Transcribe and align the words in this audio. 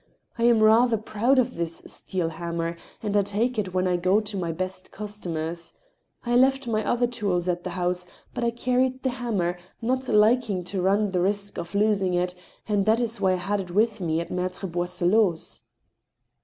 I 0.35 0.45
am 0.45 0.63
rather 0.63 0.97
proud 0.97 1.37
of 1.37 1.57
this 1.57 1.83
steel 1.85 2.29
hammer, 2.29 2.75
and 3.03 3.15
I 3.15 3.21
take 3.21 3.59
it 3.59 3.71
when 3.71 3.87
I 3.87 3.97
go 3.97 4.19
to 4.19 4.35
my 4.35 4.51
best 4.51 4.91
customers. 4.91 5.75
I 6.25 6.35
left 6.35 6.65
my 6.67 6.83
other 6.83 7.05
tools 7.05 7.47
at 7.47 7.63
the 7.63 7.69
house, 7.77 8.07
but 8.33 8.43
I 8.43 8.49
carried 8.49 9.03
the 9.03 9.11
hammer, 9.11 9.59
not 9.79 10.07
lik 10.07 10.49
ing 10.49 10.63
to 10.63 10.81
run 10.81 11.11
the 11.11 11.21
risk 11.21 11.59
of 11.59 11.75
losing 11.75 12.15
it, 12.15 12.33
and 12.67 12.87
that 12.87 12.99
is 12.99 13.21
why 13.21 13.33
I 13.33 13.45
had 13.45 13.61
it 13.61 13.69
with 13.69 14.01
me 14.01 14.19
at 14.19 14.31
Mattre 14.31 14.65
Boisselot's." 14.67 15.61